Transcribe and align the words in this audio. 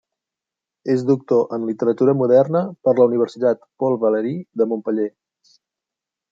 És 0.93 1.01
doctor 1.09 1.53
en 1.57 1.67
Literatura 1.71 2.15
Moderna 2.21 2.63
per 2.87 2.95
la 3.01 3.07
Universitat 3.11 3.61
Paul 3.83 3.99
Valéry 4.07 4.33
de 4.63 4.69
Montpeller. 4.73 5.07